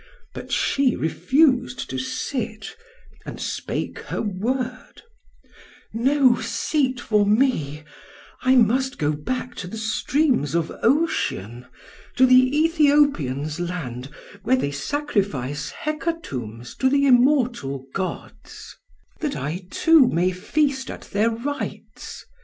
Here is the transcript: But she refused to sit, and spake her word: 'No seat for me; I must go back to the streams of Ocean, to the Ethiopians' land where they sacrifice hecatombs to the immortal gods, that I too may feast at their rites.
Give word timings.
But 0.33 0.51
she 0.51 0.95
refused 0.95 1.87
to 1.91 1.99
sit, 1.99 2.75
and 3.23 3.39
spake 3.39 3.99
her 3.99 4.19
word: 4.23 5.03
'No 5.93 6.37
seat 6.37 6.99
for 6.99 7.23
me; 7.23 7.83
I 8.41 8.55
must 8.55 8.97
go 8.97 9.11
back 9.11 9.53
to 9.57 9.67
the 9.67 9.77
streams 9.77 10.55
of 10.55 10.71
Ocean, 10.81 11.67
to 12.15 12.25
the 12.25 12.57
Ethiopians' 12.65 13.59
land 13.59 14.09
where 14.41 14.55
they 14.55 14.71
sacrifice 14.71 15.69
hecatombs 15.69 16.73
to 16.79 16.89
the 16.89 17.05
immortal 17.05 17.85
gods, 17.93 18.75
that 19.19 19.35
I 19.35 19.67
too 19.69 20.07
may 20.07 20.31
feast 20.31 20.89
at 20.89 21.01
their 21.13 21.29
rites. 21.29 22.25